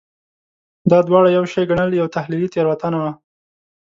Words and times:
دا 0.91 0.99
دواړه 1.07 1.29
یو 1.37 1.45
شی 1.51 1.63
ګڼل 1.69 1.89
یوه 1.99 2.13
تحلیلي 2.15 2.47
تېروتنه 2.53 2.97
وه. 3.03 3.11